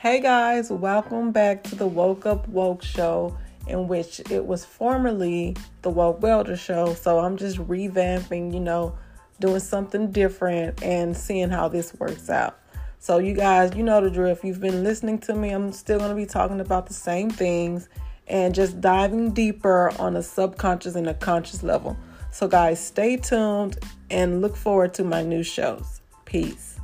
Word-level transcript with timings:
Hey 0.00 0.20
guys, 0.20 0.70
welcome 0.70 1.32
back 1.32 1.64
to 1.64 1.74
the 1.74 1.88
Woke 1.88 2.24
Up 2.24 2.46
Woke 2.46 2.84
show, 2.84 3.36
in 3.66 3.88
which 3.88 4.20
it 4.30 4.46
was 4.46 4.64
formerly 4.64 5.56
the 5.82 5.90
Woke 5.90 6.22
Welder 6.22 6.56
show. 6.56 6.94
So 6.94 7.18
I'm 7.18 7.36
just 7.36 7.56
revamping, 7.56 8.54
you 8.54 8.60
know, 8.60 8.96
doing 9.40 9.58
something 9.58 10.12
different 10.12 10.84
and 10.84 11.16
seeing 11.16 11.50
how 11.50 11.66
this 11.66 11.92
works 11.94 12.30
out. 12.30 12.60
So, 13.00 13.18
you 13.18 13.34
guys, 13.34 13.74
you 13.74 13.82
know 13.82 14.00
the 14.00 14.08
drill. 14.08 14.30
If 14.30 14.44
you've 14.44 14.60
been 14.60 14.84
listening 14.84 15.18
to 15.22 15.34
me, 15.34 15.50
I'm 15.50 15.72
still 15.72 15.98
going 15.98 16.10
to 16.10 16.14
be 16.14 16.26
talking 16.26 16.60
about 16.60 16.86
the 16.86 16.94
same 16.94 17.28
things 17.28 17.88
and 18.28 18.54
just 18.54 18.80
diving 18.80 19.32
deeper 19.32 19.90
on 20.00 20.14
a 20.14 20.22
subconscious 20.22 20.94
and 20.94 21.08
a 21.08 21.14
conscious 21.14 21.64
level. 21.64 21.96
So, 22.30 22.46
guys, 22.46 22.78
stay 22.78 23.16
tuned 23.16 23.80
and 24.12 24.42
look 24.42 24.54
forward 24.56 24.94
to 24.94 25.02
my 25.02 25.22
new 25.24 25.42
shows. 25.42 26.02
Peace. 26.24 26.78